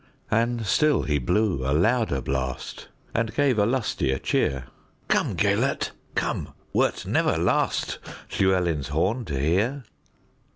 And 0.31 0.65
still 0.65 1.03
he 1.03 1.19
blew 1.19 1.63
a 1.63 1.69
louder 1.73 2.21
blast, 2.21 2.87
And 3.13 3.35
gave 3.35 3.59
a 3.59 3.67
lustier 3.67 4.17
cheer:"Come, 4.17 5.35
Gêlert, 5.35 5.91
come, 6.15 6.55
wert 6.73 7.05
never 7.05 7.33
lastLlewelyn's 7.35 8.87
horn 8.87 9.25
to 9.25 9.39
hear. 9.39 9.83